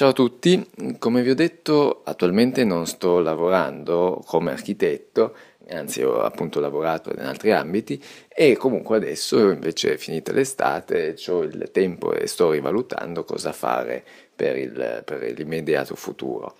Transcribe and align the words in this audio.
Ciao 0.00 0.08
a 0.08 0.12
tutti, 0.14 0.66
come 0.98 1.20
vi 1.20 1.28
ho 1.28 1.34
detto 1.34 2.00
attualmente 2.04 2.64
non 2.64 2.86
sto 2.86 3.18
lavorando 3.18 4.22
come 4.24 4.50
architetto, 4.50 5.36
anzi 5.68 6.02
ho 6.02 6.22
appunto 6.22 6.58
lavorato 6.58 7.10
in 7.10 7.20
altri 7.20 7.52
ambiti 7.52 8.02
e 8.26 8.56
comunque 8.56 8.96
adesso 8.96 9.50
invece 9.50 9.92
è 9.92 9.96
finita 9.98 10.32
l'estate, 10.32 11.16
ho 11.28 11.42
il 11.42 11.68
tempo 11.70 12.14
e 12.14 12.26
sto 12.28 12.52
rivalutando 12.52 13.24
cosa 13.24 13.52
fare 13.52 14.02
per, 14.34 14.56
il, 14.56 15.02
per 15.04 15.20
l'immediato 15.36 15.94
futuro 15.94 16.56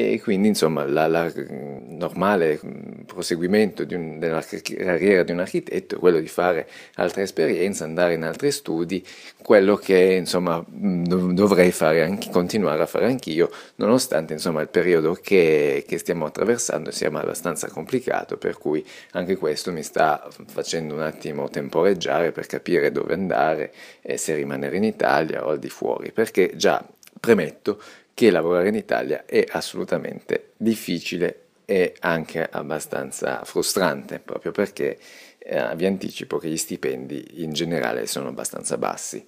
e 0.00 0.20
quindi 0.22 0.46
insomma 0.46 0.84
la, 0.84 1.08
la 1.08 1.28
normale 1.34 2.60
proseguimento 3.04 3.84
un, 3.90 4.20
della 4.20 4.44
carriera 4.44 5.24
di 5.24 5.32
un 5.32 5.40
architetto 5.40 5.96
è 5.96 5.98
quello 5.98 6.20
di 6.20 6.28
fare 6.28 6.68
altre 6.94 7.22
esperienze, 7.22 7.82
andare 7.82 8.14
in 8.14 8.22
altri 8.22 8.52
studi, 8.52 9.04
quello 9.42 9.74
che 9.74 10.14
insomma 10.14 10.64
dovrei 10.68 11.72
fare 11.72 12.04
anche, 12.04 12.30
continuare 12.30 12.82
a 12.82 12.86
fare 12.86 13.06
anch'io, 13.06 13.50
nonostante 13.76 14.34
insomma 14.34 14.60
il 14.60 14.68
periodo 14.68 15.14
che, 15.14 15.84
che 15.84 15.98
stiamo 15.98 16.26
attraversando 16.26 16.92
sia 16.92 17.08
abbastanza 17.08 17.68
complicato, 17.68 18.36
per 18.36 18.56
cui 18.56 18.86
anche 19.12 19.34
questo 19.34 19.72
mi 19.72 19.82
sta 19.82 20.28
facendo 20.46 20.94
un 20.94 21.02
attimo 21.02 21.48
temporeggiare 21.48 22.30
per 22.30 22.46
capire 22.46 22.92
dove 22.92 23.14
andare 23.14 23.72
e 24.00 24.16
se 24.16 24.36
rimanere 24.36 24.76
in 24.76 24.84
Italia 24.84 25.44
o 25.44 25.50
al 25.50 25.58
di 25.58 25.68
fuori, 25.68 26.12
perché 26.12 26.52
già 26.54 26.86
premetto 27.18 27.80
che 28.18 28.32
lavorare 28.32 28.66
in 28.66 28.74
Italia 28.74 29.26
è 29.26 29.46
assolutamente 29.48 30.50
difficile 30.56 31.50
e 31.64 31.94
anche 32.00 32.48
abbastanza 32.50 33.44
frustrante, 33.44 34.18
proprio 34.18 34.50
perché 34.50 34.98
eh, 35.38 35.76
vi 35.76 35.86
anticipo 35.86 36.38
che 36.38 36.48
gli 36.48 36.56
stipendi 36.56 37.44
in 37.44 37.52
generale 37.52 38.08
sono 38.08 38.26
abbastanza 38.26 38.76
bassi. 38.76 39.24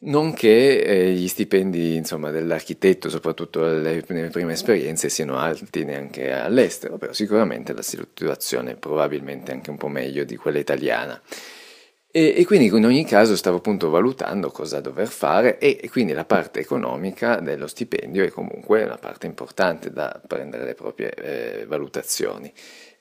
Non 0.00 0.34
che 0.34 0.80
eh, 0.80 1.12
gli 1.12 1.26
stipendi 1.28 1.94
insomma, 1.94 2.30
dell'architetto, 2.30 3.08
soprattutto 3.08 3.64
nelle, 3.64 4.04
nelle 4.08 4.28
prime 4.28 4.52
esperienze, 4.52 5.08
siano 5.08 5.38
alti 5.38 5.86
neanche 5.86 6.30
all'estero, 6.30 6.98
però 6.98 7.14
sicuramente 7.14 7.72
la 7.72 7.80
situazione 7.80 8.72
è 8.72 8.76
probabilmente 8.76 9.50
anche 9.50 9.70
un 9.70 9.78
po' 9.78 9.88
meglio 9.88 10.24
di 10.24 10.36
quella 10.36 10.58
italiana. 10.58 11.18
E, 12.16 12.32
e, 12.36 12.44
quindi 12.46 12.66
in 12.66 12.84
ogni 12.84 13.04
caso 13.04 13.34
stavo 13.34 13.56
appunto 13.56 13.90
valutando 13.90 14.52
cosa 14.52 14.80
dover 14.80 15.08
fare 15.08 15.58
e, 15.58 15.80
e, 15.82 15.90
quindi 15.90 16.12
la 16.12 16.24
parte 16.24 16.60
economica 16.60 17.40
dello 17.40 17.66
stipendio 17.66 18.22
è 18.22 18.30
comunque 18.30 18.84
una 18.84 18.98
parte 18.98 19.26
importante 19.26 19.90
da 19.90 20.20
prendere 20.24 20.64
le 20.64 20.74
proprie 20.74 21.12
eh, 21.12 21.66
valutazioni 21.66 22.52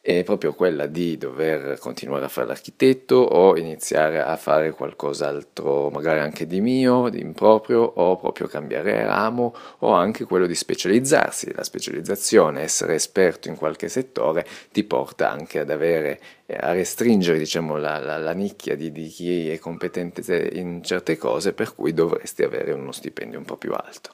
è 0.06 0.22
proprio 0.26 0.54
quella 0.54 0.86
di 0.86 1.18
dover 1.18 1.80
continuare 1.80 2.26
a 2.26 2.28
fare 2.28 2.48
l'architetto 2.48 3.16
o 3.16 3.58
iniziare 3.58 4.22
a 4.22 4.36
fare 4.36 4.72
qualcos'altro, 4.72 5.90
magari 5.92 6.20
anche 6.20 6.46
di 6.46 6.60
mio, 6.60 7.08
di 7.08 7.22
improprio, 7.22 7.80
o 7.80 8.18
proprio 8.18 8.48
cambiare 8.48 9.06
ramo, 9.06 9.56
o 9.80 9.94
anche 9.94 10.26
quello 10.26 10.46
di 10.46 10.56
specializzarsi. 10.56 11.54
La 11.54 11.64
specializzazione, 11.64 12.64
essere 12.64 12.96
esperto 12.96 13.48
in 13.48 13.56
qualche 13.56 13.88
settore, 13.88 14.46
ti 14.74 14.84
porta 14.84 15.32
anche 15.32 15.60
ad 15.60 15.70
avere, 15.70 16.20
eh, 16.48 16.58
a 16.60 16.74
restringere 16.74 17.38
diciamo, 17.38 17.78
la, 17.78 17.98
la, 18.00 18.18
la 18.18 18.34
nicchia 18.34 18.76
di, 18.76 18.92
di 18.92 19.08
chi 19.08 19.50
è 19.50 19.58
competente 19.58 20.50
in 20.52 20.84
certe 20.84 21.16
cose, 21.16 21.54
per 21.54 21.74
cui 21.74 21.94
dovresti 21.94 22.44
avere 22.44 22.74
uno 22.74 22.92
stipendio 22.92 23.40
un 23.40 23.46
po' 23.46 23.56
più 23.56 23.72
alto. 23.72 24.12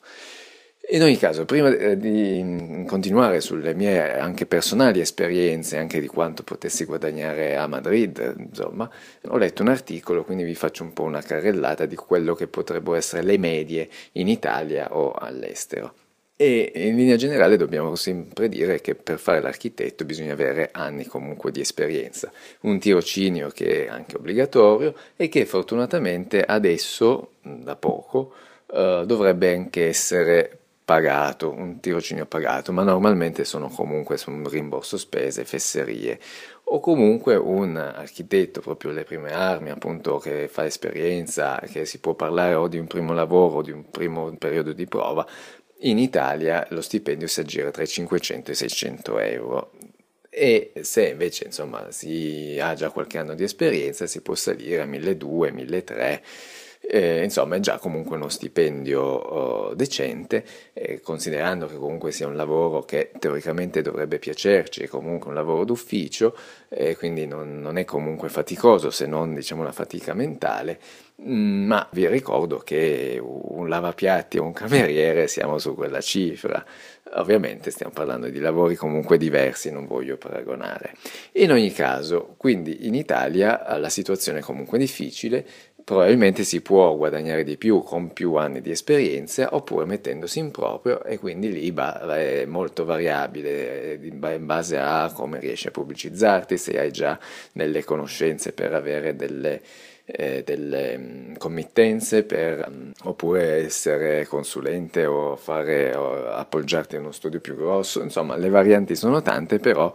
In 0.92 1.04
ogni 1.04 1.18
caso, 1.18 1.46
prima 1.46 1.70
eh, 1.70 1.98
di 1.98 2.84
continuare 2.88 3.42
sulle 3.42 3.76
mie 3.76 4.18
anche 4.18 4.48
personali 4.48 5.00
esperienze, 5.00 5.78
anche 5.78 6.00
di 6.00 6.08
quanto 6.08 6.42
potessi 6.42 6.84
guadagnare 6.84 7.56
a 7.56 7.68
Madrid, 7.68 8.34
insomma, 8.40 8.90
ho 9.28 9.38
letto 9.38 9.62
un 9.62 9.68
articolo, 9.68 10.24
quindi 10.24 10.44
vi 10.44 10.56
faccio 10.56 10.82
un 10.82 10.92
po' 10.94 11.04
una 11.04 11.22
carrellata 11.22 11.86
di 11.86 11.96
quello 11.96 12.34
che 12.34 12.48
potrebbero 12.48 12.96
essere 12.96 13.22
le 13.22 13.38
medie 13.38 13.88
in 14.14 14.28
Italia 14.28 14.96
o 14.96 15.12
all'estero. 15.12 15.94
E 16.36 16.72
in 16.74 16.96
linea 16.96 17.18
generale 17.18 17.56
dobbiamo 17.56 17.94
sempre 17.96 18.50
dire 18.50 18.82
che 18.82 18.96
per 18.96 19.20
fare 19.20 19.42
l'architetto 19.42 20.06
bisogna 20.06 20.34
avere 20.34 20.70
anni 20.72 21.06
comunque 21.06 21.52
di 21.52 21.60
esperienza, 21.60 22.32
un 22.62 22.80
tirocinio 22.80 23.50
che 23.50 23.86
è 23.86 23.90
anche 23.90 24.16
obbligatorio 24.16 24.96
e 25.16 25.30
che 25.30 25.46
fortunatamente 25.46 26.42
adesso, 26.42 27.34
da 27.44 27.76
poco, 27.76 28.34
Uh, 28.72 29.04
dovrebbe 29.04 29.52
anche 29.52 29.88
essere 29.88 30.59
pagato, 30.90 31.54
un 31.56 31.80
tirocinio 31.80 32.26
pagato, 32.26 32.72
ma 32.72 32.82
normalmente 32.82 33.46
sono 33.46 33.70
comunque 33.70 34.18
su 34.18 34.32
un 34.32 34.50
rimborso 34.50 34.98
spese, 34.98 35.46
fesserie 35.46 36.20
o 36.64 36.80
comunque 36.80 37.36
un 37.36 37.76
architetto, 37.76 38.60
proprio 38.60 38.90
le 38.90 39.04
prime 39.04 39.32
armi, 39.32 39.70
appunto 39.70 40.18
che 40.18 40.48
fa 40.48 40.66
esperienza, 40.66 41.62
che 41.72 41.86
si 41.86 42.00
può 42.00 42.16
parlare 42.16 42.56
o 42.56 42.68
di 42.68 42.80
un 42.80 42.88
primo 42.88 43.14
lavoro 43.14 43.58
o 43.58 43.62
di 43.62 43.70
un 43.70 43.88
primo 43.92 44.36
periodo 44.36 44.74
di 44.74 44.88
prova, 44.88 45.24
in 45.82 46.00
Italia 46.00 46.66
lo 46.72 46.82
stipendio 46.82 47.28
si 47.28 47.40
aggira 47.40 47.70
tra 47.70 47.84
i 47.84 47.88
500 47.88 48.50
e 48.50 48.54
i 48.54 48.58
600 48.58 49.20
euro. 49.20 49.72
E 50.28 50.72
se 50.82 51.10
invece 51.10 51.46
insomma 51.46 51.92
si 51.92 52.58
ha 52.60 52.74
già 52.74 52.90
qualche 52.90 53.20
anno 53.20 53.36
di 53.36 53.44
esperienza 53.44 54.08
si 54.08 54.22
può 54.22 54.34
salire 54.34 54.82
a 54.82 54.86
1200, 54.86 55.54
1300 55.54 56.22
eh, 56.92 57.24
insomma 57.24 57.58
è 57.58 57.60
già 57.60 57.78
comunque 57.78 58.16
uno 58.16 58.30
stipendio 58.30 59.00
oh, 59.02 59.74
decente, 59.76 60.44
eh, 60.74 61.02
considerando 61.02 61.68
che 61.68 61.76
comunque 61.76 62.12
sia 62.12 62.26
un 62.26 62.36
lavoro 62.36 62.82
che 62.82 63.12
teoricamente 63.20 63.84
dovrebbe 63.84 64.18
piacerci, 64.18 64.82
è 64.82 64.88
comunque 64.88 65.30
un 65.30 65.36
lavoro 65.36 65.66
d'ufficio, 65.66 66.36
eh, 66.68 66.98
quindi 66.98 67.28
non, 67.28 67.60
non, 67.62 67.78
è 67.78 67.86
comunque 67.86 68.30
faticoso 68.30 68.90
se 68.90 69.06
non 69.06 69.36
diciamo 69.36 69.62
una 69.62 69.72
fatica 69.72 70.16
mentale, 70.16 70.80
mm, 71.22 71.68
ma 71.68 71.88
vi 71.92 72.08
ricordo 72.08 72.58
che 72.58 73.20
un 73.22 73.70
lavapiatti 73.70 74.40
o 74.40 74.44
un 74.44 74.54
cameriere 74.54 75.28
siamo 75.28 75.60
su 75.60 75.76
quella 75.76 76.02
cifra. 76.02 76.66
Ovviamente 77.14 77.72
stiamo 77.72 77.92
parlando 77.92 78.30
di 78.30 78.40
lavori 78.40 78.76
comunque 78.76 79.18
diversi, 79.18 79.72
non 79.72 79.88
voglio 79.88 80.18
paragonare. 80.18 80.94
In 81.34 81.52
ogni 81.52 81.72
caso, 81.72 82.36
quindi 82.38 82.86
in 82.88 82.94
Italia 82.94 83.78
la 83.80 83.90
situazione 83.90 84.40
è 84.40 84.42
comunque 84.44 84.78
difficile, 84.78 85.44
probabilmente 85.90 86.44
si 86.44 86.62
può 86.62 86.96
guadagnare 86.96 87.44
di 87.44 87.58
più 87.58 87.82
con 87.82 88.14
più 88.14 88.36
anni 88.36 88.62
di 88.62 88.70
esperienza 88.70 89.56
oppure 89.56 89.86
mettendosi 89.86 90.38
in 90.38 90.52
proprio 90.52 91.04
e 91.04 91.18
quindi 91.18 91.52
lì 91.52 91.74
è 91.74 92.46
molto 92.46 92.86
variabile 92.86 94.00
in 94.00 94.46
base 94.46 94.78
a 94.78 95.12
come 95.12 95.40
riesci 95.40 95.68
a 95.68 95.72
pubblicizzarti, 95.72 96.58
se 96.60 96.80
hai 96.80 96.92
già 96.92 97.18
delle 97.52 97.84
conoscenze 97.84 98.52
per 98.52 98.76
avere 98.76 99.16
delle, 99.16 99.62
eh, 100.12 100.44
delle 100.44 100.96
um, 100.96 101.38
committenze 101.38 102.24
per, 102.24 102.66
um, 102.68 102.92
oppure 103.04 103.66
essere 103.66 104.26
consulente 104.26 105.06
o, 105.06 105.36
fare, 105.36 105.96
o 105.96 106.30
appoggiarti 106.30 106.96
a 106.96 107.00
uno 107.00 107.12
studio 107.12 107.40
più 107.40 107.56
grosso, 107.56 108.02
insomma 108.02 108.36
le 108.36 108.50
varianti 108.50 108.96
sono 108.96 109.22
tante 109.22 109.60
però 109.60 109.94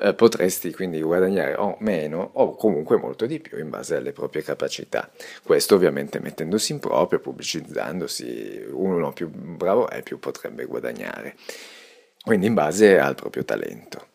eh, 0.00 0.14
potresti 0.14 0.72
quindi 0.72 1.02
guadagnare 1.02 1.54
o 1.56 1.76
meno 1.80 2.30
o 2.34 2.54
comunque 2.54 2.96
molto 2.96 3.26
di 3.26 3.40
più 3.40 3.58
in 3.58 3.70
base 3.70 3.96
alle 3.96 4.12
proprie 4.12 4.42
capacità. 4.42 5.10
Questo 5.42 5.74
ovviamente 5.74 6.20
mettendosi 6.20 6.72
in 6.72 6.78
proprio, 6.78 7.18
pubblicizzandosi, 7.20 8.68
uno 8.70 9.12
più 9.12 9.28
bravo 9.28 9.88
è 9.88 10.02
più 10.02 10.18
potrebbe 10.18 10.64
guadagnare, 10.64 11.34
quindi 12.24 12.46
in 12.46 12.54
base 12.54 12.98
al 12.98 13.14
proprio 13.14 13.44
talento. 13.44 14.06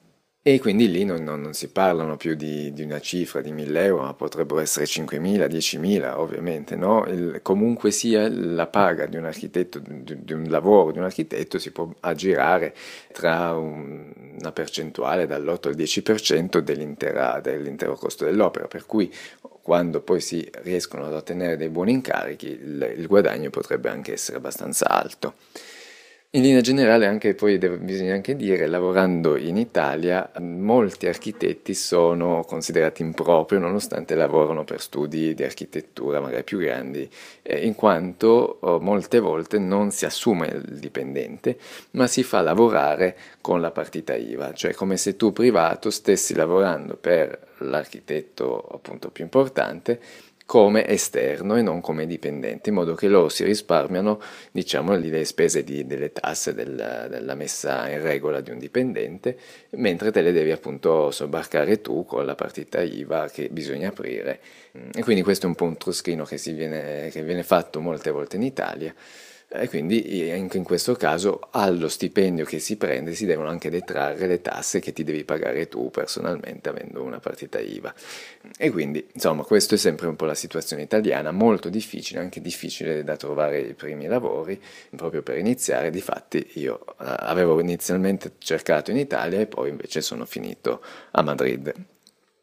E 0.47 0.59
quindi 0.59 0.91
lì 0.91 1.05
non, 1.05 1.23
non, 1.23 1.41
non 1.41 1.53
si 1.53 1.69
parlano 1.69 2.17
più 2.17 2.35
di, 2.35 2.71
di, 2.71 2.83
una 2.83 2.99
cifra 2.99 3.41
di 3.41 3.51
1000 3.51 3.83
euro, 3.83 4.03
ma 4.03 4.13
potrebbero 4.13 4.59
essere 4.59 4.85
5.000, 4.85 5.47
10.000 5.47 6.13
ovviamente, 6.17 6.75
no? 6.75 7.03
Il, 7.07 7.39
comunque 7.41 7.89
sia 7.89 8.29
la 8.29 8.67
paga 8.67 9.07
di 9.07 9.17
un 9.17 9.25
architetto, 9.25 9.79
di, 9.79 10.23
di, 10.23 10.33
un 10.33 10.43
lavoro 10.47 10.91
di 10.91 10.99
un 10.99 11.05
architetto 11.05 11.57
si 11.57 11.71
può 11.71 11.91
aggirare 12.01 12.75
tra 13.11 13.57
un, 13.57 14.13
una 14.39 14.51
percentuale 14.51 15.25
dall'8 15.25 15.67
al 15.69 15.75
10% 15.75 16.59
dell'intero 16.59 17.95
costo 17.95 18.25
dell'opera, 18.25 18.67
per 18.67 18.85
cui 18.85 19.11
quando 19.63 20.01
poi 20.01 20.21
si 20.21 20.47
riescono 20.61 21.07
ad 21.07 21.13
ottenere 21.13 21.57
dei 21.57 21.69
buoni 21.69 21.93
incarichi 21.93 22.49
il, 22.49 22.93
il 22.95 23.07
guadagno 23.07 23.49
potrebbe 23.49 23.89
anche 23.89 24.13
essere 24.13 24.37
abbastanza 24.37 24.85
alto. 24.89 25.33
In 26.35 26.41
linea 26.41 26.59
generale 26.59 27.05
anche 27.05 27.33
poi 27.33 27.57
deve, 27.57 27.77
bisogna 27.77 28.13
anche 28.13 28.35
dire, 28.35 28.67
lavorando 28.67 29.37
in 29.37 29.55
Italia, 29.55 30.29
molti 30.41 31.07
architetti 31.07 31.73
sono 31.73 32.43
considerati 32.45 33.03
improprio 33.03 33.57
nonostante 33.57 34.15
lavorano 34.15 34.65
per 34.65 34.81
studi 34.81 35.33
di 35.33 35.43
architettura 35.45 36.19
magari 36.19 36.43
più 36.43 36.59
grandi, 36.59 37.09
eh, 37.41 37.65
in 37.65 37.73
quanto 37.73 38.57
oh, 38.59 38.81
molte 38.81 39.19
volte 39.19 39.59
non 39.59 39.91
si 39.91 40.03
assume 40.03 40.47
il 40.47 40.77
dipendente, 40.77 41.57
ma 41.91 42.05
si 42.05 42.21
fa 42.21 42.41
lavorare 42.41 43.15
con 43.39 43.61
la 43.61 43.71
partita 43.71 44.13
IVA, 44.13 44.51
cioè 44.51 44.73
come 44.73 44.97
se 44.97 45.15
tu 45.15 45.31
privato 45.31 45.89
stessi 45.89 46.35
lavorando 46.35 46.97
per 46.97 47.53
l'architetto 47.59 48.61
appunto 48.73 49.09
più 49.09 49.23
importante 49.23 50.01
come 50.45 50.87
esterno 50.87 51.55
e 51.55 51.63
non 51.63 51.81
come 51.81 52.05
dipendente, 52.05 52.69
in 52.69 52.75
modo 52.75 52.93
che 52.93 53.07
loro 53.07 53.29
si 53.29 53.43
risparmiano 53.43 54.21
diciamo, 54.51 54.95
le 54.95 55.25
spese 55.25 55.63
di, 55.63 55.85
delle 55.87 56.11
tasse 56.11 56.53
della, 56.53 57.07
della, 57.07 57.33
messa 57.33 57.89
in 57.89 58.01
regola 58.01 58.41
di 58.41 58.51
un 58.51 58.59
dipendente, 58.59 59.37
mentre 59.71 60.11
te 60.11 60.21
le 60.21 60.31
devi 60.31 60.51
appunto 60.51 61.09
sobbarcare 61.09 61.81
tu 61.81 62.05
con 62.05 62.25
la 62.25 62.35
partita 62.35 62.81
IVA 62.81 63.27
che 63.29 63.49
bisogna 63.49 63.89
aprire. 63.89 64.39
E 64.93 65.01
quindi 65.03 65.23
questo 65.23 65.45
è 65.47 65.49
un 65.49 65.55
po' 65.55 65.65
un 65.65 65.77
truschino 65.77 66.25
che, 66.25 66.39
viene, 66.53 67.09
che 67.11 67.23
viene 67.23 67.43
fatto 67.43 67.81
molte 67.81 68.11
volte 68.11 68.35
in 68.35 68.43
Italia 68.43 68.93
e 69.57 69.67
quindi 69.69 70.29
anche 70.31 70.57
in 70.57 70.63
questo 70.63 70.95
caso 70.95 71.47
allo 71.51 71.87
stipendio 71.87 72.45
che 72.45 72.59
si 72.59 72.77
prende 72.77 73.13
si 73.13 73.25
devono 73.25 73.49
anche 73.49 73.69
detrarre 73.69 74.27
le 74.27 74.41
tasse 74.41 74.79
che 74.79 74.93
ti 74.93 75.03
devi 75.03 75.23
pagare 75.23 75.67
tu 75.67 75.89
personalmente 75.89 76.69
avendo 76.69 77.03
una 77.03 77.19
partita 77.19 77.59
IVA. 77.59 77.93
E 78.57 78.69
quindi 78.71 79.05
insomma 79.13 79.43
questa 79.43 79.75
è 79.75 79.77
sempre 79.77 80.07
un 80.07 80.15
po' 80.15 80.25
la 80.25 80.35
situazione 80.35 80.83
italiana, 80.83 81.31
molto 81.31 81.69
difficile, 81.69 82.19
anche 82.19 82.41
difficile 82.41 83.03
da 83.03 83.15
trovare 83.15 83.59
i 83.59 83.73
primi 83.73 84.07
lavori 84.07 84.61
proprio 84.95 85.21
per 85.21 85.37
iniziare, 85.37 85.89
difatti 85.89 86.51
io 86.55 86.79
eh, 86.85 86.93
avevo 86.97 87.59
inizialmente 87.59 88.33
cercato 88.37 88.91
in 88.91 88.97
Italia 88.97 89.39
e 89.39 89.47
poi 89.47 89.69
invece 89.69 90.01
sono 90.01 90.25
finito 90.25 90.81
a 91.11 91.21
Madrid. 91.21 91.93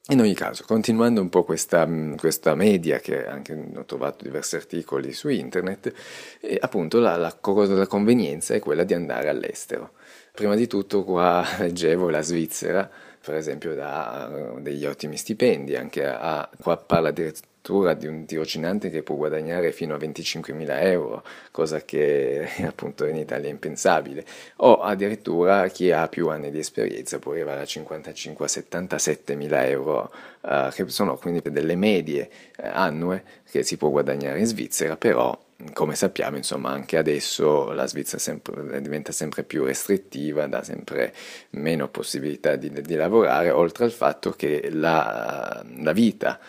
In 0.08 0.18
ogni 0.20 0.34
caso, 0.34 0.64
continuando 0.66 1.20
un 1.20 1.28
po' 1.28 1.44
questa, 1.44 1.88
questa, 2.16 2.56
media, 2.56 2.98
che 2.98 3.24
anche 3.24 3.54
ho 3.76 3.84
trovato 3.84 4.24
diversi 4.24 4.56
articoli 4.56 5.12
su 5.12 5.28
internet, 5.28 5.92
eh, 6.40 6.58
appunto 6.60 6.98
la, 6.98 7.16
la 7.16 7.38
della 7.40 7.86
convenienza 7.86 8.52
è 8.52 8.58
quella 8.58 8.82
di 8.82 8.94
andare 8.94 9.28
all'estero. 9.28 9.92
Prima 10.32 10.56
di 10.56 10.66
tutto 10.66 11.04
qua 11.04 11.46
leggevo 11.58 12.10
la 12.10 12.20
Svizzera, 12.20 12.90
per 13.24 13.36
esempio, 13.36 13.74
dà 13.76 14.56
degli 14.58 14.84
ottimi 14.86 15.16
stipendi, 15.16 15.76
anche 15.76 16.04
a, 16.04 16.50
qua 16.60 16.76
parla 16.78 17.10
addirittura 17.10 17.50
addirittura 17.62 17.94
di 17.94 18.06
un 18.08 18.24
tirocinante 18.24 18.90
che 18.90 19.04
può 19.04 19.14
guadagnare 19.14 19.70
fino 19.70 19.94
a 19.94 19.98
25.000 19.98 20.82
euro, 20.82 21.22
cosa 21.52 21.84
che 21.84 22.48
appunto 22.66 23.06
in 23.06 23.16
Italia 23.16 23.48
è 23.48 23.52
impensabile, 23.52 24.24
o 24.56 24.82
addirittura 24.82 25.68
chi 25.68 25.92
ha 25.92 26.08
più 26.08 26.28
anni 26.28 26.50
di 26.50 26.58
esperienza 26.58 27.20
può 27.20 27.32
arrivare 27.32 27.60
a 27.60 27.64
55-77.000 27.64 29.68
euro, 29.68 30.12
eh, 30.44 30.70
che 30.72 30.88
sono 30.88 31.16
quindi 31.16 31.40
delle 31.44 31.76
medie 31.76 32.28
eh, 32.56 32.66
annue 32.66 33.22
che 33.48 33.62
si 33.62 33.76
può 33.76 33.90
guadagnare 33.90 34.40
in 34.40 34.46
Svizzera, 34.46 34.96
però 34.96 35.38
come 35.72 35.94
sappiamo, 35.94 36.36
insomma, 36.36 36.70
anche 36.70 36.96
adesso 36.96 37.72
la 37.72 37.86
Svizzera 37.86 38.18
sempre, 38.18 38.80
diventa 38.80 39.12
sempre 39.12 39.44
più 39.44 39.64
restrittiva, 39.64 40.46
dà 40.46 40.62
sempre 40.62 41.14
meno 41.50 41.88
possibilità 41.88 42.56
di, 42.56 42.70
di 42.70 42.94
lavorare, 42.94 43.50
oltre 43.50 43.84
al 43.84 43.92
fatto 43.92 44.32
che 44.32 44.70
la, 44.72 45.64
la, 45.78 45.92
vita 45.92 46.40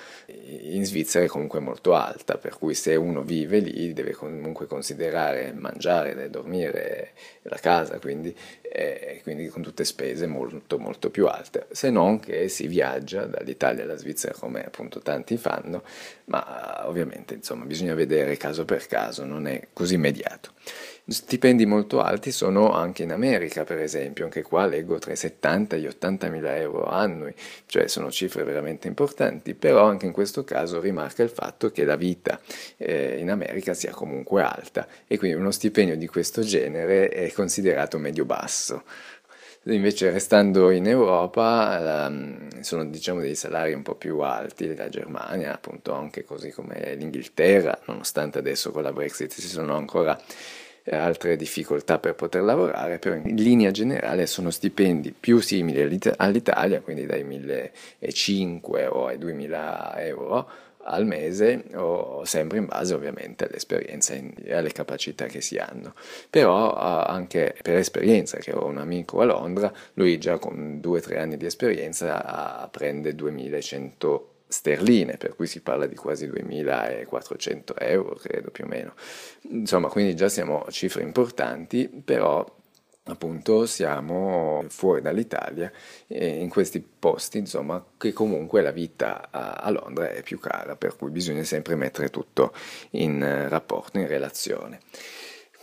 in 0.46 0.86
Svizzera 0.86 1.26
è 1.26 1.28
comunque 1.28 1.60
molto 1.60 1.94
alta, 1.94 2.38
per 2.38 2.58
cui 2.58 2.74
se 2.74 2.96
uno 2.96 3.22
vive 3.22 3.60
lì 3.60 3.94
deve 3.94 4.12
comunque 4.14 4.66
considerare 4.66 5.54
mangiare, 5.54 6.30
dormire, 6.30 7.12
la 7.44 7.58
casa, 7.58 8.00
quindi, 8.00 8.36
eh, 8.62 9.20
quindi 9.24 9.48
con 9.48 9.62
tutte 9.62 9.84
spese 9.84 10.28
molto 10.28 10.78
molto 10.80 11.10
più 11.10 11.28
alte, 11.28 11.68
se 11.72 11.90
non 11.90 12.20
che 12.20 12.48
si 12.48 12.68
viaggia 12.68 13.26
dall'Italia 13.26 13.84
alla 13.84 13.98
Svizzera 13.98 14.34
come 14.34 14.64
appunto 14.64 15.00
tanti 15.00 15.38
fanno, 15.38 15.84
ma 16.26 16.88
ovviamente 16.88 17.34
insomma 17.34 17.66
bisogna 17.66 17.94
vedere 17.94 18.38
caso 18.38 18.66
per 18.66 18.88
caso, 18.88 19.26
non 19.26 19.48
è 19.48 19.68
così 19.74 19.96
immediato. 19.96 20.52
Stipendi 21.06 21.66
molto 21.66 22.00
alti 22.00 22.32
sono 22.32 22.72
anche 22.72 23.04
in 23.04 23.12
America, 23.12 23.66
per 23.66 23.78
esempio, 23.80 24.24
anche 24.24 24.42
qua 24.42 24.66
leggo 24.66 25.00
tra 25.00 25.12
i 25.12 25.18
70 25.18 25.76
e 25.76 25.80
gli 25.82 25.86
80 25.86 26.30
mila 26.30 26.56
euro 26.56 26.86
annui, 26.86 27.34
cioè 27.66 27.88
sono 27.90 28.10
cifre 28.10 28.46
veramente 28.46 28.88
importanti, 28.88 29.54
però 29.54 29.84
anche 29.84 30.06
in 30.06 30.14
questo 30.14 30.46
caso 30.46 30.80
rimarca 30.80 31.22
il 31.22 31.30
fatto 31.30 31.72
che 31.72 31.84
la 31.84 31.98
vita 31.98 32.40
eh, 32.78 33.18
in 33.20 33.32
America 33.32 33.74
sia 33.74 33.92
comunque 33.92 34.44
alta. 34.44 34.88
E 35.06 35.18
quindi 35.18 35.38
uno 35.38 35.52
stipendio 35.52 35.98
di 35.98 36.08
questo 36.08 36.42
genere 36.42 37.10
è 37.10 37.30
considerato 37.34 37.98
medio-basso. 37.98 38.84
Invece 39.66 40.10
restando 40.10 40.72
in 40.72 40.88
Europa 40.88 41.80
la, 41.80 42.14
sono 42.62 42.86
diciamo 42.86 43.20
dei 43.20 43.36
salari 43.36 43.74
un 43.74 43.82
po' 43.82 43.96
più 43.96 44.20
alti, 44.20 44.74
la 44.74 44.88
Germania 44.88 45.54
appunto 45.54 45.94
anche 45.94 46.24
così 46.24 46.50
come 46.52 46.96
l'Inghilterra, 46.96 47.78
nonostante 47.88 48.40
adesso 48.40 48.72
con 48.72 48.84
la 48.84 48.94
Brexit 48.94 49.34
ci 49.34 49.48
sono 49.48 49.76
ancora 49.76 50.18
altre 50.90 51.36
difficoltà 51.36 52.00
per 52.00 52.16
poter 52.16 52.44
lavorare, 52.44 53.00
però 53.00 53.16
in 53.16 53.36
linea 53.36 53.72
generale 53.72 54.26
sono 54.26 54.50
stipendi 54.50 55.14
più 55.18 55.40
simili 55.40 55.82
all'Italia, 56.18 56.82
quindi 56.82 57.06
dai 57.06 57.24
1.500 57.24 58.88
o 58.90 59.08
ai 59.08 59.18
2.000 59.18 59.94
euro 60.00 60.50
al 60.86 61.06
mese 61.06 61.64
o 61.76 62.26
sempre 62.26 62.58
in 62.58 62.66
base 62.66 62.94
ovviamente 62.94 63.46
all'esperienza 63.46 64.14
e 64.16 64.54
alle 64.54 64.74
capacità 64.74 65.28
che 65.28 65.40
si 65.40 65.56
hanno. 65.58 65.94
Però 66.30 66.74
anche 66.74 67.56
per 67.62 67.78
esperienza 67.78 68.38
che 68.40 68.52
ho 68.52 68.66
un 68.66 68.78
amico 68.78 69.22
a 69.22 69.24
Londra 69.24 69.72
lui 69.94 70.18
già 70.18 70.38
con 70.40 70.82
2-3 70.84 71.18
anni 71.18 71.38
di 71.38 71.46
esperienza 71.46 72.68
prende 72.70 73.16
2100 73.16 74.33
sterline, 74.54 75.18
per 75.18 75.36
cui 75.36 75.48
si 75.48 75.62
parla 75.62 75.88
di 75.88 75.96
quasi 75.96 76.28
2400 76.28 77.76
euro, 77.78 78.16
credo 78.16 78.52
più 78.52 78.66
o 78.66 78.68
meno. 78.68 78.94
Insomma, 79.50 79.90
quindi 79.90 80.16
già 80.16 80.30
siamo 80.30 80.62
a 80.62 80.72
cifre 80.72 81.02
importanti, 81.02 81.90
però 81.90 82.46
appunto 83.06 83.66
siamo 83.66 84.64
fuori 84.70 85.02
dall'Italia 85.02 85.70
in 86.08 86.48
questi 86.48 86.80
posti 86.80 87.38
insomma 87.38 87.84
che 87.98 88.14
comunque 88.14 88.62
la 88.62 88.72
vita 88.72 89.28
a, 89.30 89.70
Londra 89.72 90.10
è 90.10 90.24
più 90.24 90.40
cara 90.40 90.78
per 90.78 90.96
cui 90.96 91.12
bisogna 91.12 91.44
sempre 91.44 91.76
mettere 91.76 92.10
tutto 92.10 92.54
in 92.92 93.50
rapporto 93.50 94.00
in 94.00 94.08
relazione 94.08 94.80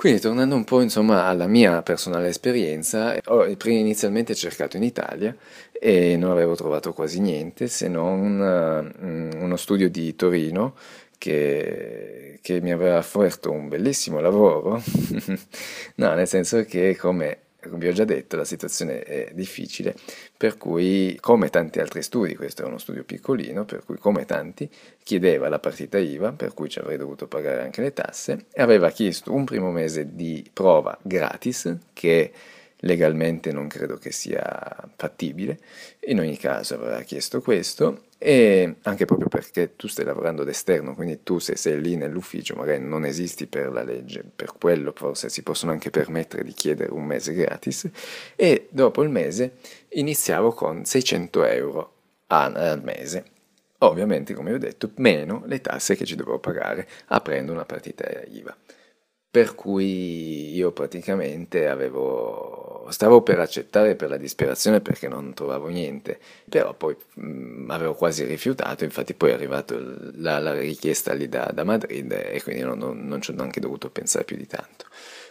quindi 0.00 0.18
tornando 0.18 0.54
un 0.54 0.64
po' 0.64 0.80
insomma 0.80 1.26
alla 1.26 1.46
mia 1.46 1.82
personale 1.82 2.28
esperienza, 2.28 3.18
ho 3.26 3.44
inizialmente 3.44 4.34
cercato 4.34 4.78
in 4.78 4.82
Italia 4.82 5.36
e 5.70 6.16
non 6.16 6.30
avevo 6.30 6.54
trovato 6.54 6.94
quasi 6.94 7.20
niente 7.20 7.66
se 7.66 7.86
non 7.86 8.40
uh, 8.40 9.36
uno 9.36 9.56
studio 9.56 9.90
di 9.90 10.16
Torino 10.16 10.74
che, 11.18 12.38
che 12.40 12.62
mi 12.62 12.72
aveva 12.72 12.96
offerto 12.96 13.50
un 13.50 13.68
bellissimo 13.68 14.20
lavoro, 14.20 14.82
no, 15.96 16.14
nel 16.14 16.26
senso 16.26 16.64
che 16.64 16.96
come 16.96 17.38
vi 17.68 17.88
ho 17.88 17.92
già 17.92 18.04
detto, 18.04 18.36
la 18.36 18.44
situazione 18.44 19.00
è 19.02 19.30
difficile, 19.34 19.94
per 20.36 20.56
cui, 20.56 21.16
come 21.20 21.50
tanti 21.50 21.80
altri 21.80 22.02
studi, 22.02 22.34
questo 22.36 22.62
è 22.62 22.66
uno 22.66 22.78
studio 22.78 23.04
piccolino, 23.04 23.64
per 23.64 23.84
cui, 23.84 23.98
come 23.98 24.24
tanti, 24.24 24.68
chiedeva 25.02 25.48
la 25.48 25.58
partita 25.58 25.98
IVA, 25.98 26.32
per 26.32 26.54
cui 26.54 26.68
ci 26.68 26.78
avrei 26.78 26.96
dovuto 26.96 27.26
pagare 27.26 27.62
anche 27.62 27.82
le 27.82 27.92
tasse, 27.92 28.46
e 28.52 28.62
aveva 28.62 28.90
chiesto 28.90 29.32
un 29.32 29.44
primo 29.44 29.70
mese 29.70 30.14
di 30.14 30.48
prova 30.52 30.96
gratis, 31.02 31.76
che 31.92 32.32
legalmente 32.80 33.52
non 33.52 33.68
credo 33.68 33.96
che 33.96 34.12
sia 34.12 34.90
fattibile, 34.96 35.58
in 36.06 36.18
ogni 36.18 36.36
caso 36.36 36.74
aveva 36.74 37.00
chiesto 37.02 37.40
questo 37.40 38.04
e 38.18 38.76
anche 38.82 39.06
proprio 39.06 39.28
perché 39.28 39.76
tu 39.76 39.88
stai 39.88 40.04
lavorando 40.04 40.44
d'esterno, 40.44 40.94
quindi 40.94 41.22
tu 41.22 41.38
se 41.38 41.56
sei 41.56 41.80
lì 41.80 41.96
nell'ufficio 41.96 42.54
magari 42.54 42.82
non 42.82 43.04
esisti 43.04 43.46
per 43.46 43.72
la 43.72 43.82
legge, 43.82 44.22
per 44.34 44.52
quello 44.58 44.92
forse 44.94 45.28
si 45.28 45.42
possono 45.42 45.72
anche 45.72 45.90
permettere 45.90 46.44
di 46.44 46.52
chiedere 46.52 46.92
un 46.92 47.04
mese 47.04 47.32
gratis 47.32 47.88
e 48.36 48.68
dopo 48.70 49.02
il 49.02 49.08
mese 49.08 49.54
iniziavo 49.88 50.52
con 50.52 50.84
600 50.84 51.44
euro 51.44 51.94
al 52.28 52.80
mese. 52.82 53.24
Ovviamente, 53.82 54.34
come 54.34 54.52
ho 54.52 54.58
detto, 54.58 54.90
meno 54.96 55.42
le 55.46 55.62
tasse 55.62 55.96
che 55.96 56.04
ci 56.04 56.14
dovevo 56.14 56.38
pagare 56.38 56.86
aprendo 57.06 57.52
una 57.52 57.64
partita 57.64 58.04
IVA. 58.28 58.54
Per 59.32 59.54
cui 59.54 60.52
io 60.56 60.72
praticamente 60.72 61.68
avevo, 61.68 62.86
stavo 62.90 63.22
per 63.22 63.38
accettare 63.38 63.94
per 63.94 64.08
la 64.08 64.16
disperazione 64.16 64.80
perché 64.80 65.06
non 65.06 65.34
trovavo 65.34 65.68
niente, 65.68 66.18
però 66.48 66.74
poi 66.74 66.96
mh, 67.14 67.26
mm, 67.26 67.70
avevo 67.70 67.94
quasi 67.94 68.24
rifiutato, 68.24 68.82
infatti 68.82 69.14
poi 69.14 69.30
è 69.30 69.34
arrivata 69.34 69.76
la, 70.14 70.40
la, 70.40 70.52
richiesta 70.54 71.12
lì 71.12 71.28
da, 71.28 71.48
da, 71.54 71.62
Madrid 71.62 72.10
e 72.10 72.42
quindi 72.42 72.62
non, 72.62 72.78
non, 72.78 73.06
non 73.06 73.20
ci 73.20 73.30
ho 73.30 73.34
neanche 73.34 73.60
dovuto 73.60 73.88
pensare 73.88 74.24
più 74.24 74.36
di 74.36 74.48
tanto. 74.48 74.86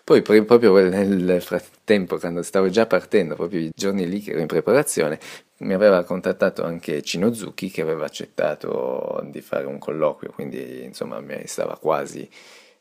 Poi 0.06 0.22
proprio 0.22 0.74
nel 0.90 1.42
frattempo, 1.42 2.18
quando 2.18 2.42
stavo 2.42 2.70
già 2.70 2.86
partendo, 2.86 3.36
proprio 3.36 3.60
i 3.60 3.72
giorni 3.76 4.08
lì 4.08 4.22
che 4.22 4.32
ero 4.32 4.40
in 4.40 4.48
preparazione, 4.48 5.20
mi 5.58 5.74
aveva 5.74 6.04
contattato 6.04 6.64
anche 6.64 7.02
Cino 7.02 7.34
Zucchi 7.34 7.70
che 7.70 7.82
aveva 7.82 8.06
accettato 8.06 9.22
di 9.26 9.42
fare 9.42 9.66
un 9.66 9.78
colloquio, 9.78 10.32
quindi 10.32 10.84
insomma 10.84 11.20
mi 11.20 11.42
stava 11.46 11.78
quasi 11.78 12.28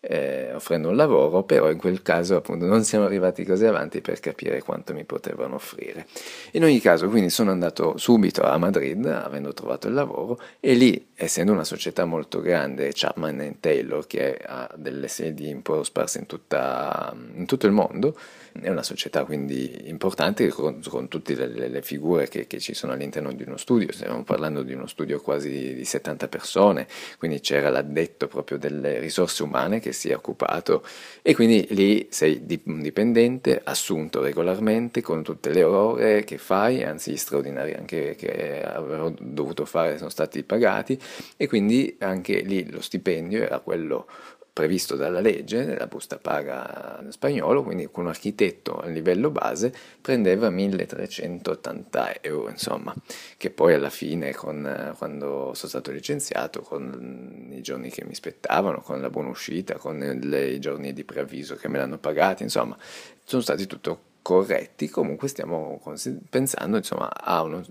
eh, 0.00 0.52
offrendo 0.54 0.88
un 0.88 0.96
lavoro, 0.96 1.42
però 1.42 1.70
in 1.70 1.78
quel 1.78 2.02
caso 2.02 2.36
appunto 2.36 2.66
non 2.66 2.84
siamo 2.84 3.04
arrivati 3.04 3.44
così 3.44 3.66
avanti 3.66 4.00
per 4.00 4.20
capire 4.20 4.62
quanto 4.62 4.94
mi 4.94 5.04
potevano 5.04 5.56
offrire. 5.56 6.06
In 6.52 6.64
ogni 6.64 6.80
caso 6.80 7.08
quindi 7.08 7.30
sono 7.30 7.50
andato 7.50 7.96
subito 7.96 8.42
a 8.42 8.56
Madrid 8.58 9.04
avendo 9.06 9.52
trovato 9.52 9.88
il 9.88 9.94
lavoro 9.94 10.40
e 10.60 10.74
lì 10.74 11.08
essendo 11.14 11.52
una 11.52 11.64
società 11.64 12.04
molto 12.04 12.40
grande, 12.40 12.92
Chapman 12.94 13.56
Taylor 13.58 14.06
che 14.06 14.36
ha 14.36 14.70
delle 14.76 15.08
sedi 15.08 15.50
un 15.52 15.62
po' 15.62 15.82
sparse 15.82 16.20
in, 16.20 16.26
tutta, 16.26 17.12
in 17.34 17.44
tutto 17.44 17.66
il 17.66 17.72
mondo, 17.72 18.16
è 18.60 18.68
una 18.68 18.84
società 18.84 19.24
quindi 19.24 19.88
importante 19.88 20.48
con, 20.48 20.80
con 20.88 21.08
tutte 21.08 21.34
le, 21.34 21.68
le 21.68 21.82
figure 21.82 22.28
che, 22.28 22.46
che, 22.46 22.60
ci 22.60 22.72
sono 22.72 22.92
all'interno 22.92 23.32
di 23.32 23.42
uno 23.42 23.56
studio, 23.56 23.90
stiamo 23.92 24.22
parlando 24.22 24.62
di 24.62 24.72
uno 24.72 24.86
studio 24.86 25.20
quasi 25.20 25.50
di, 25.50 25.74
di 25.74 25.84
70 25.84 26.28
persone, 26.28 26.86
quindi 27.18 27.40
c'era 27.40 27.68
l'addetto 27.68 28.28
proprio 28.28 28.58
delle 28.58 29.00
risorse 29.00 29.42
umane 29.42 29.80
che 29.88 29.92
si 29.92 30.11
è 30.11 30.14
occupato. 30.14 30.85
E 31.23 31.35
quindi 31.35 31.66
lì 31.71 32.07
sei 32.11 32.45
un 32.64 32.83
dipendente 32.83 33.61
assunto 33.62 34.23
regolarmente 34.23 35.00
con 35.00 35.23
tutte 35.23 35.52
le 35.52 35.64
ore 35.64 36.25
che 36.25 36.38
fai, 36.38 36.85
anzi 36.85 37.12
gli 37.12 37.16
straordinari 37.16 37.73
anche 37.73 38.14
che 38.14 38.62
avevo 38.62 39.14
dovuto 39.18 39.64
fare 39.64 39.97
sono 39.97 40.11
stati 40.11 40.42
pagati. 40.42 40.99
E 41.37 41.49
quindi 41.49 41.97
anche 42.00 42.40
lì 42.40 42.71
lo 42.71 42.80
stipendio 42.80 43.42
era 43.42 43.61
quello 43.61 44.07
previsto 44.58 44.96
dalla 44.96 45.20
legge, 45.20 45.78
la 45.78 45.86
busta 45.86 46.18
paga 46.18 47.00
spagnolo, 47.10 47.62
quindi 47.62 47.88
un 47.92 48.08
architetto 48.08 48.76
a 48.76 48.86
livello 48.86 49.30
base 49.30 49.72
prendeva 50.00 50.50
1380 50.50 52.22
euro, 52.22 52.50
insomma, 52.50 52.92
che 53.36 53.50
poi 53.50 53.74
alla 53.74 53.88
fine, 53.88 54.34
con, 54.34 54.96
quando 54.98 55.52
sono 55.54 55.68
stato 55.68 55.92
licenziato, 55.92 56.62
con 56.62 57.50
i 57.52 57.60
giorni 57.60 57.88
che 57.90 58.04
mi 58.04 58.16
spettavano, 58.16 58.80
con 58.80 59.00
la 59.00 59.10
buona 59.10 59.28
uscita, 59.28 59.76
con 59.76 60.02
i 60.02 60.58
giorni 60.58 60.92
di 60.92 61.04
preavviso 61.04 61.54
che 61.54 61.68
me 61.68 61.78
l'hanno 61.78 61.98
pagati, 61.98 62.42
insomma, 62.42 62.76
sono 63.22 63.42
stati 63.42 63.64
tutto 63.68 64.06
corretti, 64.22 64.88
comunque 64.88 65.28
stiamo 65.28 65.80
pensando 66.28 66.78
insomma, 66.78 67.08
a, 67.14 67.42
uno, 67.42 67.64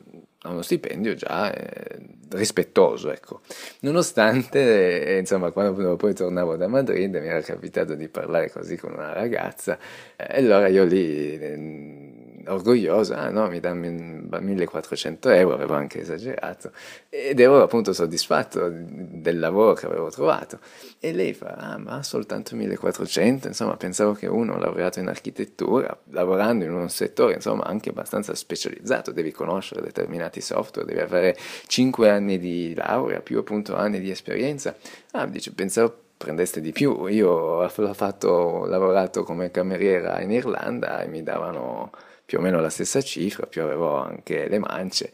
a 0.47 0.51
uno 0.51 0.61
stipendio 0.61 1.13
già 1.13 1.53
eh, 1.53 1.99
rispettoso, 2.31 3.11
ecco. 3.11 3.41
Nonostante, 3.81 5.05
eh, 5.05 5.17
insomma, 5.19 5.51
quando 5.51 5.95
poi 5.95 6.13
tornavo 6.13 6.55
da 6.55 6.67
Madrid 6.67 7.15
mi 7.15 7.27
era 7.27 7.41
capitato 7.41 7.95
di 7.95 8.07
parlare 8.07 8.49
così 8.49 8.77
con 8.77 8.93
una 8.93 9.13
ragazza, 9.13 9.77
eh, 10.15 10.27
e 10.29 10.37
allora 10.39 10.67
io 10.67 10.83
lì 10.85 12.06
orgogliosa, 12.47 13.17
ah, 13.17 13.29
no, 13.29 13.47
mi 13.47 13.59
dà 13.59 13.73
1400 13.73 15.29
euro, 15.29 15.53
avevo 15.53 15.73
anche 15.73 16.01
esagerato, 16.01 16.71
ed 17.09 17.39
ero 17.39 17.61
appunto 17.61 17.93
soddisfatto 17.93 18.69
del 18.71 19.39
lavoro 19.39 19.73
che 19.73 19.85
avevo 19.85 20.09
trovato. 20.09 20.59
E 20.99 21.13
lei 21.13 21.33
fa, 21.33 21.55
ah, 21.55 21.77
ma 21.77 22.03
soltanto 22.03 22.55
1400, 22.55 23.47
insomma, 23.47 23.75
pensavo 23.77 24.13
che 24.13 24.27
uno 24.27 24.57
laureato 24.57 24.99
in 24.99 25.07
architettura, 25.07 25.97
lavorando 26.11 26.65
in 26.65 26.73
un 26.73 26.89
settore, 26.89 27.33
insomma, 27.33 27.63
anche 27.65 27.89
abbastanza 27.89 28.33
specializzato, 28.35 29.11
devi 29.11 29.31
conoscere 29.31 29.81
determinati 29.81 30.41
software, 30.41 30.87
devi 30.87 31.01
avere 31.01 31.37
5 31.67 32.09
anni 32.09 32.37
di 32.39 32.73
laurea, 32.75 33.21
più 33.21 33.39
appunto 33.39 33.75
anni 33.75 33.99
di 33.99 34.09
esperienza. 34.09 34.75
Ah, 35.11 35.25
dice, 35.25 35.51
pensavo 35.53 36.05
prendeste 36.17 36.59
di 36.59 36.71
più. 36.71 37.05
Io 37.07 37.29
ho 37.29 37.93
fatto, 37.93 38.27
ho 38.27 38.65
lavorato 38.65 39.23
come 39.23 39.51
cameriera 39.51 40.19
in 40.21 40.31
Irlanda 40.31 41.01
e 41.01 41.07
mi 41.07 41.23
davano 41.23 41.91
più 42.27 42.39
o 42.39 42.41
meno 42.41 42.59
la 42.59 42.69
stessa 42.69 43.01
cifra, 43.01 43.45
più 43.45 43.61
avevo 43.61 43.95
anche 43.95 44.49
le 44.49 44.59
mance, 44.59 45.13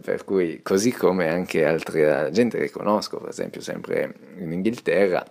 per 0.00 0.24
cui 0.24 0.62
così 0.62 0.92
come 0.92 1.28
anche 1.28 1.62
altre 1.66 2.30
gente 2.32 2.56
che 2.56 2.70
conosco, 2.70 3.18
per 3.18 3.28
esempio 3.28 3.60
sempre 3.60 4.14
in 4.38 4.50
Inghilterra, 4.50 5.22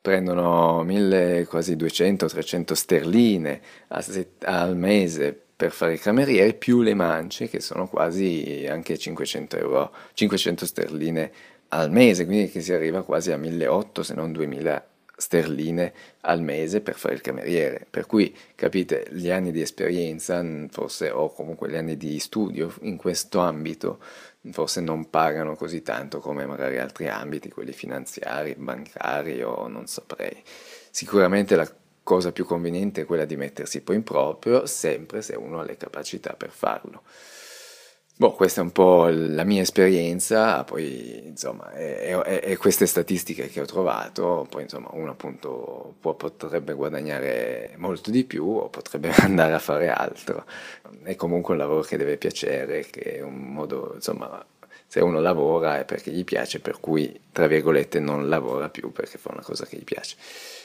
prendono 0.00 0.82
1000, 0.82 1.44
quasi 1.46 1.76
200-300 1.76 2.72
sterline 2.72 3.60
al 4.44 4.74
mese 4.74 5.38
per 5.54 5.72
fare 5.72 5.92
i 5.92 5.98
camerieri 5.98 6.54
più 6.54 6.80
le 6.80 6.94
mance 6.94 7.50
che 7.50 7.60
sono 7.60 7.86
quasi 7.86 8.66
anche 8.66 8.96
500 8.96 9.58
euro, 9.58 9.94
500 10.14 10.64
sterline 10.64 11.32
al 11.68 11.90
mese, 11.90 12.24
quindi 12.24 12.50
che 12.50 12.62
si 12.62 12.72
arriva 12.72 13.02
quasi 13.02 13.30
a 13.30 13.36
1800 13.36 14.02
se 14.02 14.14
non 14.14 14.32
2000 14.32 14.86
sterline 15.22 15.92
al 16.22 16.42
mese 16.42 16.80
per 16.80 16.96
fare 16.96 17.14
il 17.14 17.20
cameriere. 17.20 17.86
Per 17.88 18.06
cui, 18.06 18.36
capite, 18.56 19.06
gli 19.12 19.30
anni 19.30 19.52
di 19.52 19.60
esperienza, 19.60 20.44
forse, 20.68 21.10
o 21.10 21.32
comunque 21.32 21.70
gli 21.70 21.76
anni 21.76 21.96
di 21.96 22.18
studio 22.18 22.74
in 22.80 22.96
questo 22.96 23.38
ambito, 23.38 24.00
forse 24.50 24.80
non 24.80 25.08
pagano 25.10 25.54
così 25.54 25.82
tanto 25.82 26.18
come 26.18 26.44
magari 26.44 26.78
altri 26.78 27.08
ambiti, 27.08 27.50
quelli 27.50 27.72
finanziari, 27.72 28.56
bancari 28.58 29.42
o 29.42 29.68
non 29.68 29.86
saprei. 29.86 30.42
Sicuramente 30.90 31.54
la 31.54 31.72
cosa 32.02 32.32
più 32.32 32.44
conveniente 32.44 33.02
è 33.02 33.06
quella 33.06 33.24
di 33.24 33.36
mettersi 33.36 33.80
poi 33.80 33.96
in 33.96 34.02
proprio, 34.02 34.66
sempre 34.66 35.22
se 35.22 35.36
uno 35.36 35.60
ha 35.60 35.64
le 35.64 35.76
capacità 35.76 36.34
per 36.34 36.50
farlo. 36.50 37.02
Boh, 38.14 38.32
questa 38.34 38.60
è 38.60 38.62
un 38.62 38.70
po' 38.70 39.08
la 39.10 39.42
mia 39.42 39.62
esperienza, 39.62 40.62
poi 40.64 41.26
insomma, 41.26 41.72
e, 41.72 42.56
queste 42.58 42.86
statistiche 42.86 43.48
che 43.48 43.60
ho 43.60 43.64
trovato, 43.64 44.46
poi 44.48 44.62
insomma 44.62 44.90
uno 44.92 45.10
appunto 45.10 45.94
può, 45.98 46.14
potrebbe 46.14 46.74
guadagnare 46.74 47.72
molto 47.78 48.10
di 48.12 48.22
più 48.24 48.46
o 48.46 48.68
potrebbe 48.68 49.10
andare 49.22 49.54
a 49.54 49.58
fare 49.58 49.90
altro. 49.90 50.44
È 51.02 51.16
comunque 51.16 51.54
un 51.54 51.60
lavoro 51.60 51.80
che 51.80 51.96
deve 51.96 52.16
piacere, 52.16 52.86
che 52.90 53.16
è 53.16 53.20
un 53.22 53.34
modo, 53.34 53.92
insomma, 53.94 54.44
se 54.86 55.00
uno 55.00 55.20
lavora 55.20 55.78
è 55.80 55.84
perché 55.84 56.12
gli 56.12 56.22
piace, 56.22 56.60
per 56.60 56.78
cui, 56.78 57.18
tra 57.32 57.46
virgolette, 57.48 57.98
non 57.98 58.28
lavora 58.28 58.68
più 58.68 58.92
perché 58.92 59.18
fa 59.18 59.30
una 59.32 59.42
cosa 59.42 59.64
che 59.66 59.76
gli 59.78 59.84
piace 59.84 60.16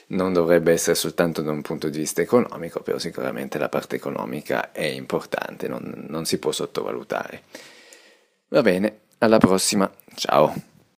non 0.08 0.34
dovrebbe 0.34 0.72
essere 0.72 0.96
soltanto 0.96 1.42
da 1.42 1.52
un 1.52 1.62
punto 1.62 1.90
di 1.90 1.98
vista 1.98 2.22
economico, 2.22 2.82
però 2.82 2.98
sicuramente 2.98 3.58
la 3.58 3.70
parte 3.70 3.96
economica 3.96 4.72
è 4.72 4.86
importante, 4.86 5.68
non, 5.68 6.06
non 6.08 6.26
si 6.26 6.38
può 6.38 6.52
sottovalutare. 6.52 7.42
Va 8.50 8.62
bene, 8.62 9.00
alla 9.20 9.38
prossima, 9.38 9.92
ciao! 10.16 10.77